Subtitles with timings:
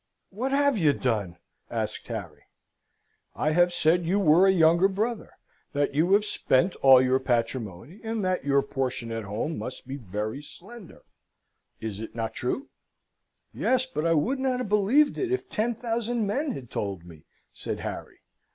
[0.31, 1.37] "What have you done?
[1.69, 2.45] asked Harry.
[3.35, 5.33] "I have said you were a younger brother
[5.73, 9.97] that you have spent all your patrimony, and that your portion at home must be
[9.97, 11.03] very slender.
[11.79, 12.69] Is it not true?"
[13.53, 17.25] "Yes, but I would not have believed it, if ten thousand men had told me,"
[17.53, 18.21] said Harry.